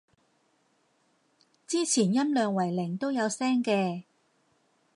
[1.67, 4.05] 之前音量為零都有聲嘅